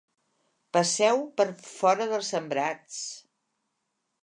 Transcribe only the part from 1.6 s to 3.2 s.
fora dels sembrats.